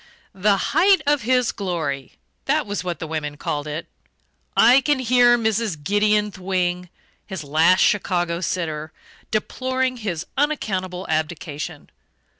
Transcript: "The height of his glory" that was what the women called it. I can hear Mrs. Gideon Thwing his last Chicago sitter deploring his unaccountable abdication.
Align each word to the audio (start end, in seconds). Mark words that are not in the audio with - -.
"The 0.33 0.57
height 0.57 1.03
of 1.05 1.21
his 1.21 1.51
glory" 1.51 2.13
that 2.45 2.65
was 2.65 2.83
what 2.83 2.97
the 2.97 3.05
women 3.05 3.37
called 3.37 3.67
it. 3.67 3.85
I 4.57 4.81
can 4.83 4.97
hear 4.97 5.37
Mrs. 5.37 5.83
Gideon 5.83 6.31
Thwing 6.31 6.89
his 7.27 7.43
last 7.43 7.81
Chicago 7.81 8.41
sitter 8.41 8.91
deploring 9.29 9.97
his 9.97 10.25
unaccountable 10.35 11.05
abdication. 11.07 11.91